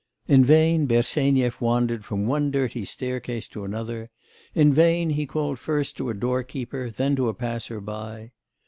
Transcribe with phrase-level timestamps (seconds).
[0.27, 4.09] In vain Bersenyev wandered from one dirty staircase to another,
[4.55, 8.31] in vain he called first to a doorkeeper, then to a passer by.